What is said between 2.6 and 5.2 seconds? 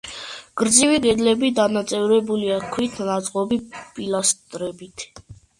ქვით ნაწყობი პილასტრებით.